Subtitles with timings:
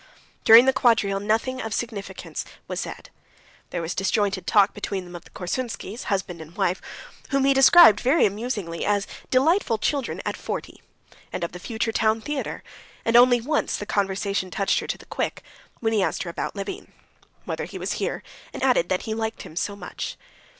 [0.45, 3.11] During the quadrille nothing of any significance was said:
[3.69, 6.81] there was disjointed talk between them of the Korsunskys, husband and wife,
[7.29, 10.81] whom he described very amusingly, as delightful children at forty,
[11.31, 12.63] and of the future town theater;
[13.05, 15.43] and only once the conversation touched her to the quick,
[15.81, 16.91] when he asked her about Levin,
[17.45, 18.23] whether he was here,
[18.55, 20.17] and added that he liked him so much.